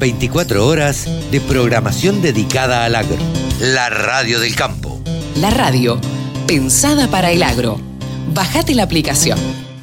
[0.00, 3.18] 24 horas de programación dedicada al agro.
[3.60, 4.98] La radio del campo.
[5.36, 6.00] La radio,
[6.46, 7.78] pensada para el agro.
[8.32, 9.38] Bajate la aplicación.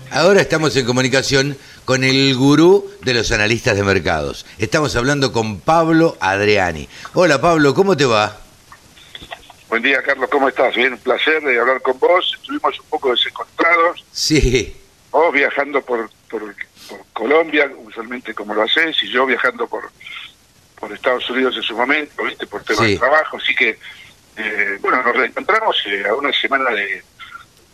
[0.10, 4.48] Ahora estamos en comunicación con el gurú de los analistas de mercados.
[4.58, 6.90] Estamos hablando con Pablo Adriani.
[7.14, 8.38] Hola Pablo, ¿cómo te va?
[9.70, 10.76] Buen día, Carlos, ¿cómo estás?
[10.76, 12.34] Bien, un placer de hablar con vos.
[12.42, 14.04] Estuvimos un poco desencontrados.
[14.12, 14.76] Sí.
[15.12, 16.56] Vos viajando por, por,
[16.88, 19.90] por Colombia, usualmente como lo haces, y yo viajando por,
[20.80, 22.48] por Estados Unidos en su momento, ¿viste?
[22.48, 22.92] Por temas Sí.
[22.94, 23.38] de trabajo.
[23.38, 23.78] Así que,
[24.38, 27.02] eh, bueno, nos reencontramos eh, a una semana de,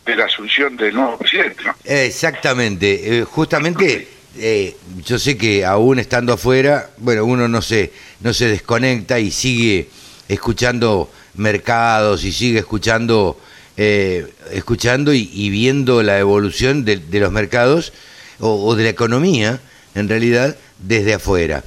[0.06, 1.74] de la asunción del nuevo presidente, ¿no?
[1.84, 3.18] Exactamente.
[3.20, 8.48] Eh, justamente, eh, yo sé que aún estando afuera, bueno, uno no se, no se
[8.48, 9.88] desconecta y sigue
[10.28, 13.38] escuchando mercados y sigue escuchando,
[13.76, 17.92] eh, escuchando y, y viendo la evolución de, de los mercados
[18.40, 19.60] o, de la economía,
[19.94, 21.64] en realidad, desde afuera.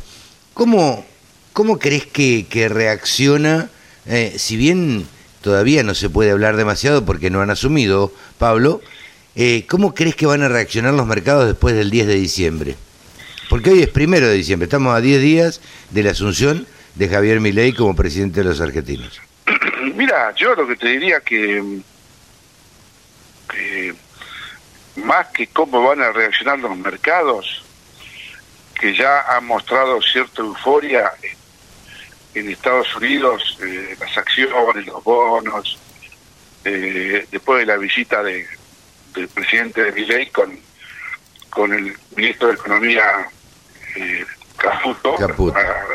[0.54, 1.06] ¿Cómo,
[1.54, 3.70] cómo crees que, reacciona,
[4.06, 5.08] eh, si bien
[5.42, 8.82] todavía no se puede hablar demasiado porque no han asumido, Pablo,
[9.36, 12.76] eh, ¿cómo crees que van a reaccionar los mercados después del 10 de diciembre?
[13.50, 17.40] Porque hoy es primero de diciembre, estamos a 10 días de la asunción de Javier
[17.40, 19.22] Milei como presidente de los argentinos.
[19.96, 21.82] Mira, yo lo que te diría que
[24.98, 27.64] más que cómo van a reaccionar los mercados,
[28.80, 31.12] que ya han mostrado cierta euforia
[32.34, 35.78] en, Estados Unidos, eh, las acciones, los bonos,
[36.66, 38.48] eh, después de la visita de,
[39.14, 40.60] del presidente de Milei con,
[41.50, 43.28] con el ministro de Economía
[43.96, 44.24] eh,
[44.58, 45.58] Caputo, Caputo.
[45.58, 45.86] La,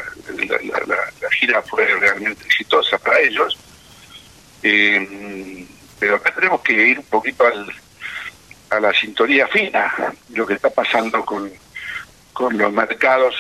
[0.46, 3.56] la- la- la gira fue realmente exitosa para ellos.
[5.98, 7.66] Pero acá tenemos que ir un poquito al,
[8.72, 9.92] a la sintonía fina,
[10.30, 11.50] lo que está pasando con,
[12.32, 13.34] con los mercados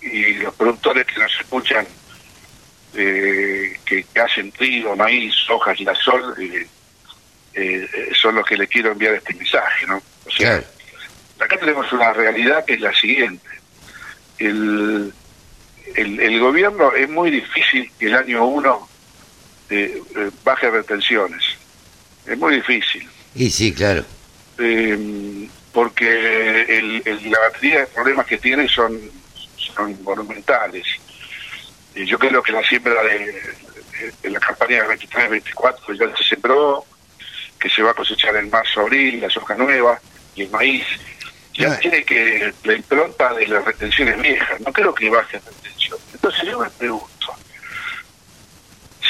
[0.00, 1.86] y los productores que nos escuchan,
[2.94, 6.66] eh, que, que hacen trigo, maíz, soja, girasol, eh,
[7.54, 7.88] eh,
[8.20, 9.96] son los que le quiero enviar este mensaje, ¿no?
[10.24, 10.62] O sea,
[11.40, 13.48] acá tenemos una realidad que es la siguiente.
[14.38, 15.12] El,
[15.94, 18.88] el, el gobierno es muy difícil que el año uno
[19.70, 21.42] eh, eh, baje retenciones.
[22.26, 23.08] Es muy difícil.
[23.34, 24.04] Y sí, claro.
[24.58, 28.98] Eh, porque el, el- la batería de problemas que tiene son,
[29.56, 30.86] son monumentales.
[31.94, 33.42] Y yo creo que la siembra de,
[34.22, 36.84] de la campaña de 23-24 ya se sembró,
[37.58, 40.00] que se va a cosechar en marzo-abril, la soja nueva
[40.34, 40.86] y el maíz.
[41.54, 41.78] Ya Ah.
[41.78, 45.98] tiene que la impronta de las retenciones viejas, no creo que baje retención.
[46.12, 47.34] Entonces yo me pregunto,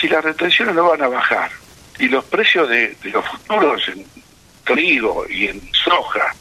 [0.01, 1.51] si las retenciones no van a bajar
[1.99, 4.07] y los precios de, de los futuros en
[4.67, 6.35] trigo y en soja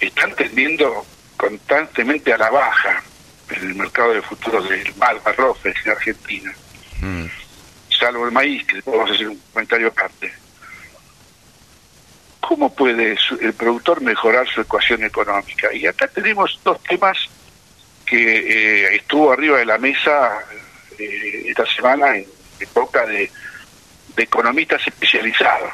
[0.00, 1.06] están tendiendo
[1.36, 3.02] constantemente a la baja
[3.50, 6.52] en el mercado de futuros del Malva Rofes en Argentina,
[7.00, 7.24] Mm.
[7.98, 10.32] salvo el maíz, que a hacer un comentario aparte.
[12.40, 15.72] ¿Cómo puede el productor mejorar su ecuación económica?
[15.72, 17.18] Y acá tenemos dos temas
[18.06, 20.38] que eh, estuvo arriba de la mesa
[20.98, 22.26] eh, esta semana en,
[22.72, 23.30] boca de,
[24.14, 25.72] de economistas especializados.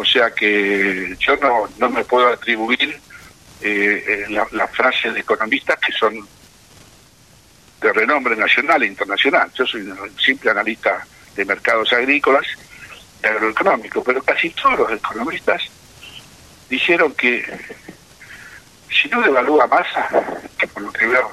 [0.00, 2.98] O sea que yo no, no me puedo atribuir
[3.60, 6.26] eh, eh, la, la frase de economistas que son
[7.82, 9.52] de renombre nacional e internacional.
[9.52, 11.06] Yo soy un simple analista
[11.36, 12.46] de mercados agrícolas
[13.22, 15.60] y agroeconómicos, pero casi todos los economistas
[16.70, 17.44] dijeron que
[18.90, 20.08] si no devalúa masa,
[20.58, 21.30] que por lo que veo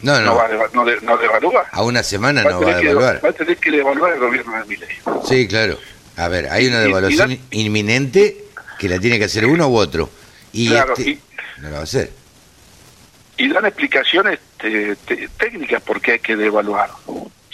[0.00, 0.36] No, no, no.
[0.36, 2.86] va a deva- no, de- no devalúa, A una semana va, no va a que,
[2.86, 3.22] devaluar.
[3.22, 4.96] va a tener que devaluar el gobierno de Milei.
[5.28, 5.78] Sí, claro.
[6.16, 8.44] A ver, hay una devaluación inminente
[8.78, 10.10] que la tiene que hacer uno u otro.
[10.52, 11.20] Y Claro, este y-
[11.58, 12.10] no lo va a hacer.
[13.38, 16.90] y dan explicaciones eh, te- técnicas por qué hay que devaluar.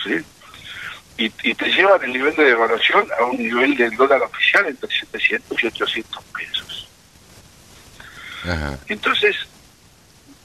[0.04, 0.16] ¿sí?
[1.18, 4.88] Y, y te llevan el nivel de devaluación a un nivel del dólar oficial entre
[4.90, 6.88] 700 y 800 pesos.
[8.44, 8.78] Ajá.
[8.88, 9.36] Entonces,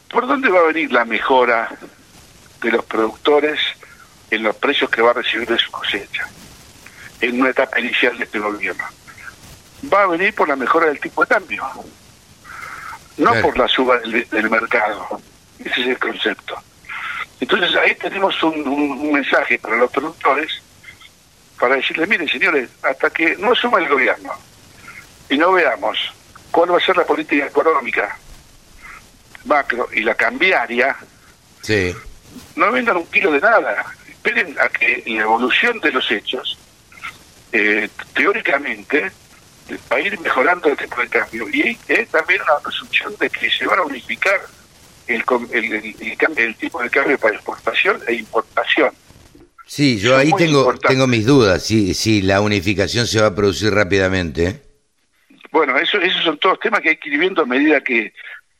[0.10, 1.70] ¿por dónde va a venir la mejora
[2.62, 3.60] de los productores
[4.32, 6.28] en los precios que va a recibir de su cosecha
[7.22, 8.84] en una etapa inicial de este gobierno?
[9.92, 11.64] Va a venir por la mejora del tipo de cambio,
[13.18, 13.42] no Claro.
[13.42, 15.22] por la suba del, del mercado.
[15.60, 16.62] Ese es el concepto.
[17.40, 20.62] Entonces ahí tenemos un, mensaje para los productores
[21.60, 24.32] para decirles, miren señores, hasta que no asuma el gobierno
[25.30, 25.98] y no veamos
[26.52, 28.18] cuál va a ser la política económica
[29.46, 30.96] macro y la cambiaria,
[31.62, 31.96] sí.
[32.56, 33.86] no vendan un kilo de nada.
[34.10, 36.58] Esperen a que la evolución de los hechos,
[37.52, 39.12] eh, teóricamente,
[39.92, 41.48] va a ir mejorando el tipo de cambio.
[41.50, 44.40] Y es también una presunción de que se van a unificar
[45.08, 45.96] el, el,
[46.38, 48.92] el, tipo de cambio para exportación e importación.
[49.66, 53.74] Sí, yo ahí tengo tengo mis dudas, si, si la unificación se va a producir
[53.74, 54.48] rápidamente.
[54.48, 54.62] ¿eh?
[55.52, 58.14] Bueno, eso, esos son todos temas que hay que ir viendo a medida que,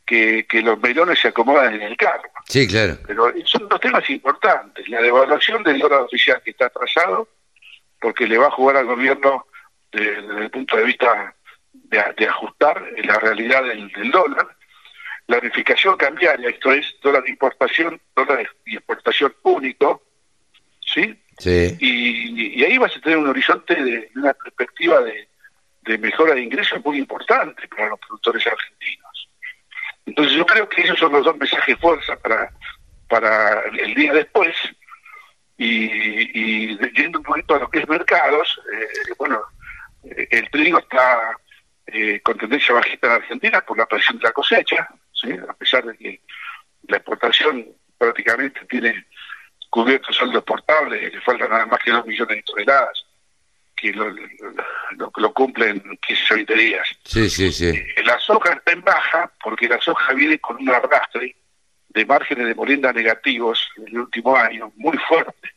[0.06, 2.30] que, los melones se acomodan en el carro.
[2.48, 2.98] Sí, claro.
[3.06, 4.88] Pero son dos temas importantes.
[4.90, 7.28] La devaluación del dólar oficial que está atrasado,
[8.00, 9.46] porque le va a jugar al gobierno
[9.92, 11.34] desde, el punto de vista
[11.74, 14.48] de, ajustar la realidad del, del dólar,
[15.28, 20.02] la unificación cambiaria, esto es dólar de importación, dólar de exportación único,
[20.82, 21.22] ¿sí?
[21.38, 21.78] Sí.
[21.80, 25.28] Y, ahí vas a tener un horizonte de una perspectiva de,
[26.00, 29.30] mejora de ingresos muy importante para los productores argentinos.
[30.06, 32.52] Entonces yo creo que esos son los dos mensajes fuerza para,
[33.08, 34.56] para el día después.
[35.58, 36.77] Y, y
[37.48, 39.42] poquito a lo que es mercados, eh, bueno,
[40.04, 41.36] el trigo está
[41.88, 44.88] eh, con tendencia bajista en Argentina por la presión de la cosecha,
[45.48, 46.22] a pesar de que
[46.88, 47.66] la exportación
[47.98, 49.08] prácticamente tiene
[49.70, 53.06] cubierto saldo exportable, le faltan nada más que dos millones de toneladas,
[53.76, 54.10] que lo,
[55.16, 56.88] lo, cumplen 15 o 20 días.
[57.04, 57.70] Sí, sí, sí.
[57.70, 61.36] Eh, la soja está en baja porque la soja viene con un arrastre
[61.90, 65.57] de márgenes de molienda negativos en el último año muy fuerte.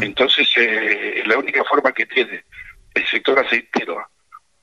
[0.00, 2.44] Entonces, eh, la única forma que tiene
[2.94, 4.04] el sector aceitero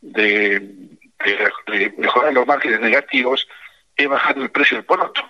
[0.02, 3.48] de, de mejorar los márgenes negativos
[3.96, 5.22] es bajar el precio del poroto.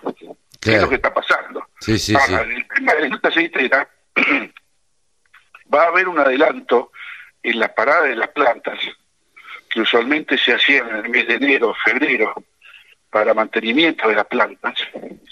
[0.64, 1.66] es lo que está pasando?
[1.80, 3.88] Sí, sí, Ahora, el tema de la industria aceitera
[5.74, 6.92] va a haber un adelanto
[7.42, 8.78] en la parada de las plantas,
[9.68, 12.34] que usualmente se hacían en el mes de enero, febrero,
[13.10, 14.74] para mantenimiento de las plantas.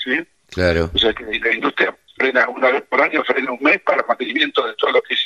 [0.03, 0.23] ¿sí?
[0.51, 0.91] Claro.
[0.93, 4.67] O sea que la industria frena una vez por año, frena un mes para mantenimiento
[4.67, 5.25] de todo lo que es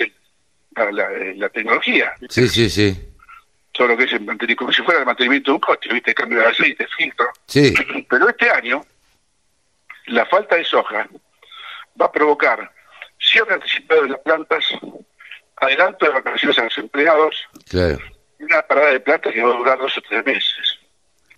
[0.74, 2.14] la, la tecnología.
[2.28, 3.12] Sí, sí, sí
[3.76, 6.14] todo lo que es el mantenimiento, como si fuera el mantenimiento de un coche, ¿viste?
[6.14, 7.26] Cambio de aceite, filtro.
[7.46, 7.74] Sí.
[8.08, 8.84] Pero este año,
[10.06, 11.06] la falta de soja
[12.00, 12.72] va a provocar
[13.18, 14.64] cierre anticipado de las plantas,
[15.56, 17.36] adelanto de vacaciones a los empleados,
[17.68, 17.98] claro.
[18.38, 20.78] y una parada de plantas que va a durar dos o tres meses.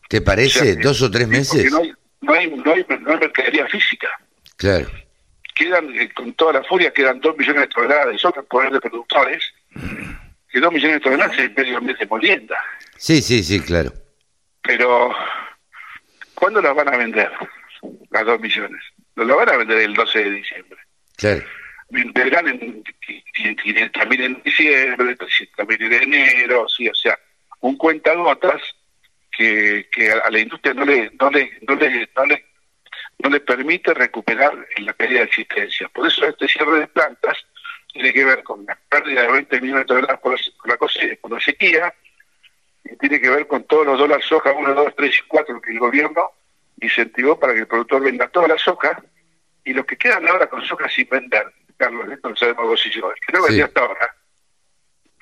[0.09, 0.77] ¿Te parece?
[0.77, 1.71] ¿Dos o tres meses?
[1.73, 4.09] No hay, no, hay, no, hay, no hay mercadería física.
[4.57, 4.89] Claro.
[5.59, 8.81] Quedan, eh, con toda la furia, quedan dos millones de toneladas de soja poder de
[8.81, 9.53] productores
[10.49, 12.57] que dos millones de toneladas es medio mes de molienda.
[12.97, 13.93] Sí, sí, sí, claro.
[14.63, 15.13] Pero,
[16.35, 17.31] ¿cuándo las van a vender?
[18.11, 18.81] Las dos millones.
[19.17, 20.79] No las van a vender el 12 de diciembre.
[21.17, 21.43] Claro.
[21.91, 27.19] Venderán en 500.000 en diciembre, 300.000 en enero, sí, o sea,
[27.61, 28.63] un cuenta gotas
[29.37, 32.45] que, que a la industria no le, no le, no le, no le,
[33.19, 35.89] no le permite recuperar en la pérdida de existencia.
[35.89, 37.37] Por eso este cierre de plantas
[37.93, 40.77] tiene que ver con la pérdida de 20 millones de dólares por, la,
[41.21, 41.93] por la sequía,
[42.85, 45.73] y tiene que ver con todos los dólares soja 1, 2, 3 y 4 que
[45.73, 46.31] el gobierno
[46.81, 49.03] incentivó para que el productor venda toda la soja,
[49.65, 51.47] y los que quedan ahora con soja sin vender,
[51.77, 54.15] Carlos, esto no sabemos vos y yo, que no vendía hasta ahora,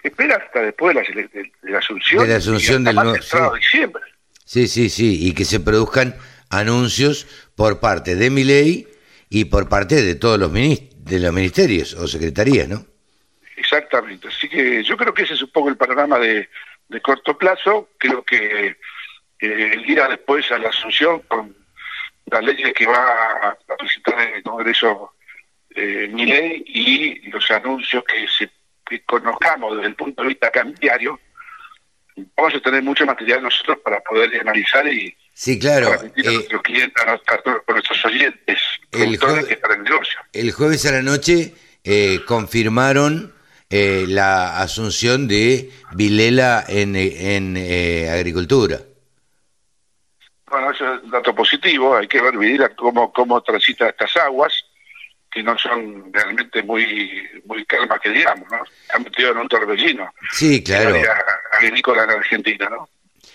[0.02, 3.36] espera hasta después de la, asunción, de la asunción del sí.
[3.56, 4.02] diciembre.
[4.44, 6.14] Sí, sí, sí, y que se produzcan
[6.50, 8.86] anuncios por parte de mi ley
[9.28, 12.84] y por parte de todos los de los ministerios o secretarías, ¿no?
[13.56, 14.28] Exactamente.
[14.28, 16.48] Así que yo creo que ese es un poco el panorama de,
[17.02, 17.90] corto plazo.
[17.98, 18.76] Creo que
[19.40, 21.54] eh, el día después a la asunción con
[22.26, 25.12] las leyes que va a, presentar en el Congreso
[25.74, 28.50] eh, mi ley y los anuncios que, se,
[29.04, 31.20] conozcamos desde el punto de vista cambiario,
[32.36, 35.88] vamos a tener mucho material nosotros para poder analizar y Sí, claro.
[35.88, 37.20] a eh, nuestros clientes, a,
[37.70, 38.58] nuestros oyentes,
[38.90, 39.18] el,
[40.32, 41.52] el jueves a la noche
[41.84, 43.34] eh, confirmaron
[43.68, 48.78] eh, la asunción de Vilela en, en agricultura.
[50.46, 54.64] Bueno, eso es un dato positivo, hay que ver Vilela cómo, cómo transita estas aguas,
[55.30, 58.64] que no son realmente muy muy calmas que digamos, ¿no?
[58.94, 60.10] Han metido en un torbellino.
[60.32, 60.96] Sí, claro.
[61.52, 62.88] Agrícola en Argentina, ¿no?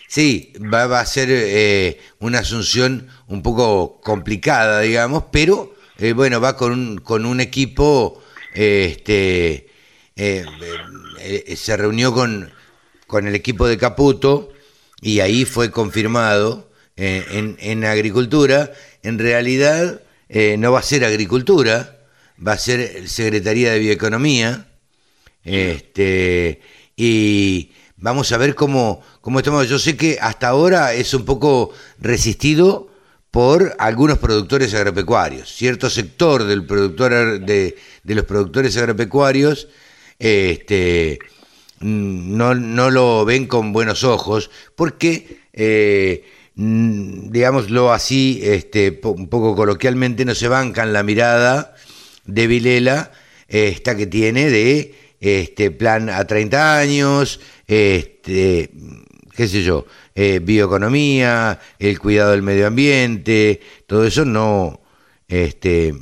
[0.07, 6.57] Sí, va, a ser eh, una asunción un poco complicada, digamos, pero eh, bueno, va
[6.57, 8.21] con un, con un equipo,
[8.53, 9.69] este,
[10.17, 12.51] eh, se reunió con,
[13.07, 14.51] con el equipo de Caputo
[15.01, 18.73] y ahí fue confirmado en, en agricultura.
[19.03, 20.01] En realidad,
[20.57, 22.01] no va a ser agricultura,
[22.45, 24.67] va a ser Secretaría de Bioeconomía,
[25.43, 26.61] este,
[26.95, 27.71] y
[28.01, 29.69] vamos a ver cómo, cómo estamos.
[29.69, 32.89] Yo sé que hasta ahora es un poco resistido
[33.31, 35.55] por algunos productores agropecuarios.
[35.55, 39.69] Cierto sector del productor de, de los productores agropecuarios
[40.21, 41.17] este,
[41.79, 50.23] no, no, lo ven con buenos ojos porque, eh, digámoslo así, este, un poco coloquialmente,
[50.23, 51.73] no se bancan la mirada
[52.25, 53.11] de Vilela,
[53.47, 58.71] esta que tiene de este plan a 30 años, este,
[59.35, 59.85] qué sé yo,
[60.15, 64.81] eh, bioeconomía, el cuidado del medio ambiente, todo eso no,
[65.27, 65.93] este,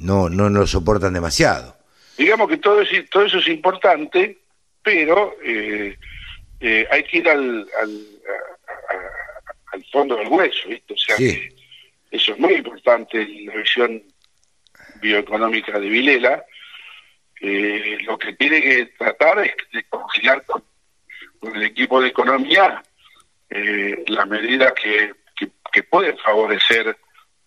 [0.00, 1.76] no, no lo soportan demasiado.
[2.16, 4.38] Digamos que todo, todo eso es importante,
[4.82, 5.98] pero eh,
[6.60, 10.94] eh, hay que ir al, al, fondo del hueso, ¿viste?
[10.94, 11.16] O sea,
[12.10, 14.02] eso es muy importante en la visión
[15.00, 16.44] bioeconómica de Vilela.
[17.44, 20.62] Lo que tiene que tratar es de conciliar con
[21.54, 22.82] el equipo de economía
[23.50, 25.12] eh, las medidas que,
[25.72, 26.96] que, pueden favorecer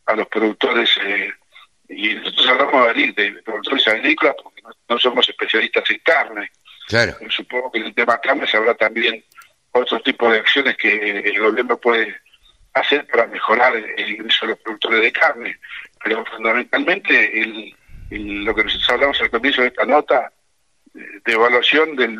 [0.05, 0.89] a los productores.
[1.03, 1.33] Eh,
[1.89, 6.51] y nosotros hablamos de, de productores agrícolas porque no, somos especialistas en carne.
[6.87, 7.17] Claro.
[7.29, 9.23] Supongo que en el tema carne se habrá también
[9.71, 12.15] otros tipos de acciones que el gobierno puede
[12.73, 15.57] hacer para mejorar el ingreso de los productores de carne.
[16.03, 17.75] Pero fundamentalmente el,
[18.09, 20.31] lo que nosotros hablamos al comienzo de esta nota
[20.93, 22.17] de evaluación del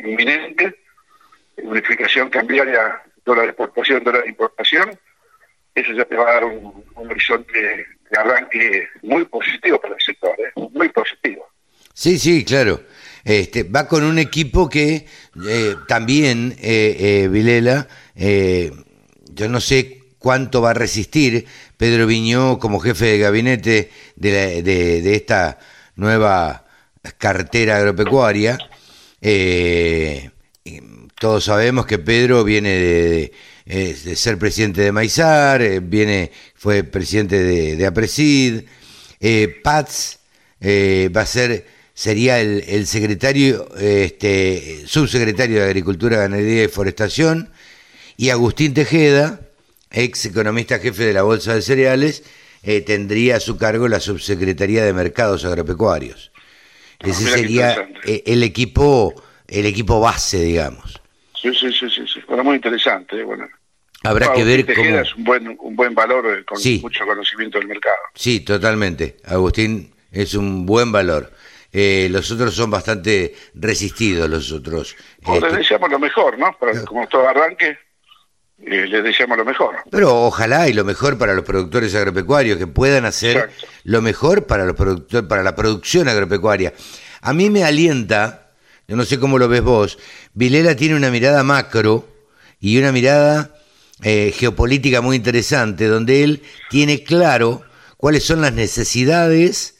[0.00, 0.82] inminente
[1.56, 4.98] unificación cambiaria, dólar exportación, dólar importación,
[5.74, 10.34] eso ya te va a dar un, horizonte de arranque muy positivo para el sector,
[10.38, 10.52] ¿eh?
[10.72, 11.48] muy positivo.
[11.94, 12.82] Sí, sí, claro.
[13.24, 15.06] Este, va con un equipo que
[15.48, 17.86] eh, también, eh, eh Vilela,
[19.34, 25.58] yo no sé cuánto va a resistir Pedro Viñó como jefe de gabinete de, esta
[25.96, 26.64] nueva
[27.18, 28.58] cartera agropecuaria.
[29.20, 30.30] Eh,
[31.22, 33.32] todos sabemos que Pedro viene de,
[33.64, 38.64] eh, ser presidente de Maizar, eh, viene, fue presidente de, Apresid.
[39.20, 40.18] Eh, Paz
[40.60, 47.52] va a ser, sería el, secretario, este, subsecretario de Agricultura, Ganadería y Forestación.
[48.16, 49.40] Y Agustín Tejeda,
[49.92, 52.24] ex economista jefe de la Bolsa de Cereales,
[52.86, 56.32] tendría a su cargo la subsecretaría de Mercados Agropecuarios.
[57.00, 59.14] Ah, Ese sería el equipo,
[59.48, 61.02] el equipo base, digamos.
[61.42, 62.20] Sí, sí, sí, sí, sí.
[62.28, 63.18] Bueno, muy interesante.
[63.18, 63.48] Eh, bueno.
[64.04, 64.98] Habrá que ver cómo...
[64.98, 67.96] es un buen, un buen valor eh, con mucho conocimiento del mercado.
[68.14, 69.16] Sí, totalmente.
[69.24, 71.32] Agustín es un buen valor.
[71.72, 74.94] Eh, los otros son bastante resistidos, los otros.
[75.26, 76.56] les este, deseamos lo mejor, ¿no?
[76.84, 77.78] como todo arranque,
[78.64, 79.76] les deseamos lo mejor.
[79.90, 83.50] Pero ojalá y lo mejor para los productores agropecuarios, que puedan hacer
[83.84, 86.72] lo mejor para, los productores, para la producción agropecuaria.
[87.20, 88.42] A mí me alienta
[88.88, 89.98] yo no sé cómo lo ves vos,
[90.34, 92.08] Vilela tiene una mirada macro
[92.60, 93.56] y una mirada
[94.02, 97.62] eh, geopolítica muy interesante, donde él tiene claro
[97.96, 99.76] cuáles son las necesidades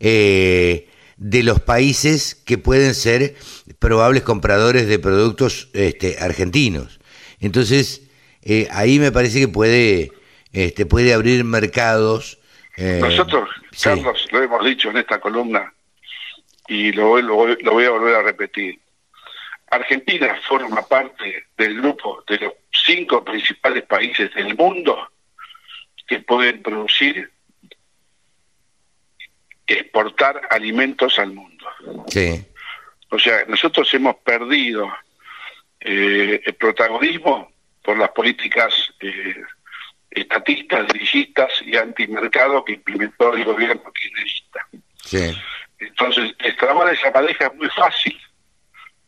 [0.00, 3.34] eh, de los países que pueden ser
[3.78, 7.00] probables compradores de productos este, argentinos.
[7.40, 8.02] Entonces,
[8.44, 10.12] eh, ahí me parece que puede,
[10.52, 12.38] este, puede abrir mercados.
[12.76, 13.48] Nosotros,
[13.82, 15.72] Carlos, lo hemos dicho en esta columna,
[16.68, 18.78] y lo, lo, voy a volver a repetir.
[19.70, 25.10] Argentina forma parte del grupo de los cinco principales países del mundo
[26.06, 27.30] que pueden producir,
[29.66, 31.66] exportar alimentos al mundo.
[32.08, 32.44] Sí.
[33.10, 34.92] O sea, nosotros hemos perdido
[35.80, 37.53] eh, el protagonismo
[37.84, 39.42] por las políticas eh,
[40.10, 44.66] estatistas, dirigistas y antimercado que implementó el gobierno kirchnerista.
[45.04, 45.36] Sí.
[45.78, 48.18] Entonces, destrabar esa pareja es muy fácil.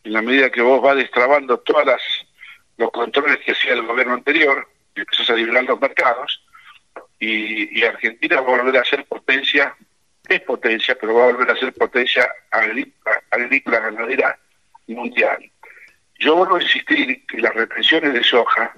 [0.05, 2.01] En la medida que vos vas destrabando todas
[2.77, 6.45] los controles que hacía el gobierno anterior, y empezás a liberar los mercados,
[7.19, 9.75] y, Argentina va a volver a ser potencia,
[10.29, 14.39] es potencia, pero va a volver a ser potencia agrícola, agrícola ganadera
[14.87, 15.51] mundial.
[16.19, 18.75] Yo vuelvo a insistir que las retenciones de soja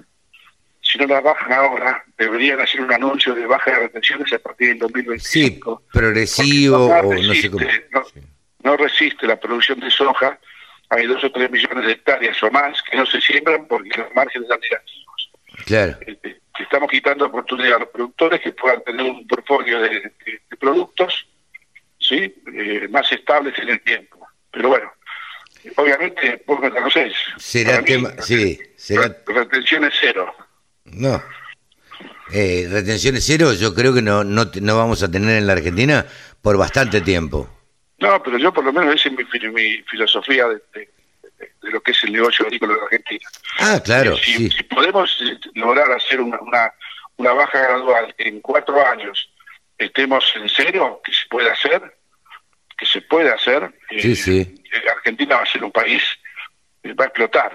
[0.89, 4.69] si no la bajan ahora, deberían hacer un anuncio de baja de retenciones a partir
[4.69, 5.83] del 2025.
[5.85, 7.67] Sí, progresivo no, o no sé cómo.
[8.63, 10.39] No, resiste la producción de soja.
[10.89, 14.15] Hay dos o tres millones de hectáreas o más que no se siembran porque los
[14.15, 15.31] márgenes están negativos.
[15.67, 15.99] Claro.
[16.07, 20.11] Este, estamos quitando oportunidad a los productores que puedan tener un portfolio de,
[20.59, 21.27] productos
[21.99, 24.27] sí eh, más estables en el tiempo.
[24.51, 24.88] Pero bueno,
[25.79, 26.71] obviamente, vos me
[27.39, 29.17] Será tema, sí, será...
[29.27, 30.35] Retención es cero.
[30.85, 31.23] No.
[32.33, 36.05] eh, retenciones cero yo creo que no, no, no vamos a tener en la Argentina
[36.43, 37.49] por bastante tiempo.
[37.99, 40.91] No, pero yo por lo menos esa es mi, filosofía de,
[41.63, 43.29] lo que es el negocio agrícola de Argentina.
[43.59, 44.17] Ah, claro.
[44.17, 46.39] Si, podemos eh, lograr hacer una,
[47.17, 49.31] una, baja gradual en cuatro años,
[49.77, 51.98] estemos en cero, que se puede hacer,
[52.79, 53.71] que se puede hacer,
[54.01, 54.39] sí, sí.
[54.39, 56.03] Eh, Argentina va a ser un país
[56.95, 57.53] va a explotar.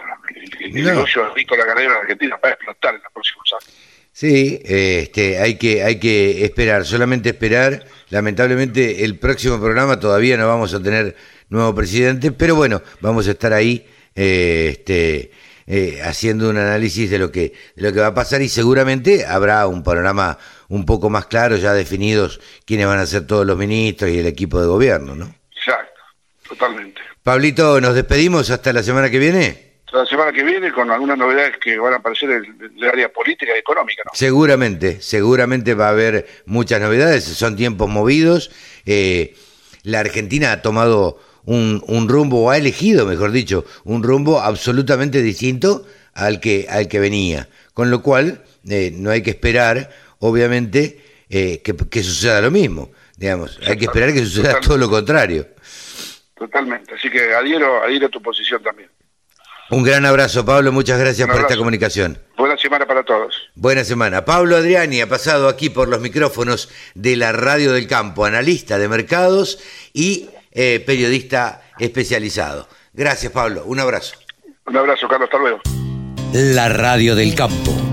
[0.59, 3.73] El, negocio agrícola ganadero de Argentina va a explotar en los próximos años.
[4.11, 7.83] Sí, este, hay que hay que esperar, solamente esperar.
[8.09, 11.15] Lamentablemente el próximo programa todavía no vamos a tener
[11.49, 15.31] nuevo presidente, pero bueno, vamos a estar ahí eh, este,
[15.65, 19.25] eh, haciendo un análisis de lo que de lo que va a pasar y seguramente
[19.25, 20.37] habrá un panorama
[20.73, 24.25] un poco más claro, ya definidos quiénes van a ser todos los ministros y el
[24.25, 25.35] equipo de gobierno, ¿no?
[25.55, 26.01] Exacto,
[26.49, 26.99] totalmente.
[27.21, 31.57] Pablito, nos despedimos hasta la semana que viene la semana que viene con algunas novedades
[31.59, 34.01] que van a aparecer en el área política y económica.
[34.03, 34.11] ¿no?
[34.15, 38.49] Seguramente, seguramente va a haber muchas novedades, son tiempos movidos.
[38.87, 39.35] Eh,
[39.83, 45.21] la Argentina ha tomado un, un, rumbo, o ha elegido, mejor dicho, un rumbo absolutamente
[45.21, 47.47] distinto al que, al que venía.
[47.75, 49.91] Con lo cual, eh, no hay que esperar,
[50.23, 52.91] obviamente, eh, que, suceda lo mismo.
[53.17, 55.47] Digamos, hay que esperar que suceda todo lo contrario.
[56.35, 58.89] Totalmente, así que adhiero, adhiero a tu posición también.
[59.69, 60.71] Un gran abrazo, Pablo.
[60.71, 62.17] Muchas gracias por esta comunicación.
[62.37, 63.49] Buena semana para todos.
[63.55, 64.25] Buena semana.
[64.25, 68.87] Pablo Adriani ha pasado aquí por los micrófonos de la Radio del Campo, analista de
[68.87, 69.59] mercados
[69.93, 72.67] y eh, periodista especializado.
[72.93, 73.63] Gracias, Pablo.
[73.65, 74.15] Un abrazo.
[74.65, 75.27] Un abrazo, Carlos.
[75.27, 75.61] Hasta luego.
[76.33, 77.92] La Radio del Campo.